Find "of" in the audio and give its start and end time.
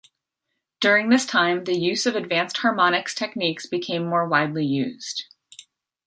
2.07-2.15